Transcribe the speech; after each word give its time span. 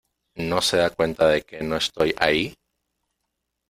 ¿No 0.33 0.61
se 0.63 0.77
da 0.77 0.89
cuenta 0.89 1.27
de 1.27 1.43
que 1.43 1.61
no 1.61 1.75
estoy 1.75 2.15
ahí? 2.17 2.55